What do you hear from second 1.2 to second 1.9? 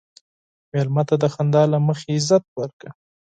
د خندا له